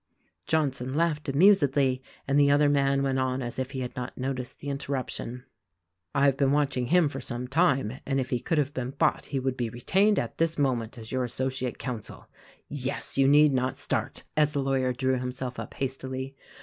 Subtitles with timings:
[0.47, 4.59] Johnson laughed amusedly, and the other man went on as if he had not noticed
[4.59, 5.43] the interruption.
[6.15, 9.39] "I've been watching him for some time, and if he could have been bought he
[9.39, 12.27] would be retained at this moment as THE RECORDING ANGEL 113 your associate counsel.
[12.87, 16.35] Yes; you need not start," as the lawyer drew himself up hastily.